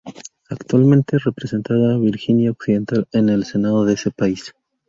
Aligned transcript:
Actualmente 0.49 1.19
representada 1.19 1.93
a 1.93 1.97
Virginia 1.99 2.49
Occidental 2.49 3.07
en 3.11 3.29
el 3.29 3.45
Senado 3.45 3.85
de 3.85 3.93
ese 3.93 4.09
país. 4.09 4.51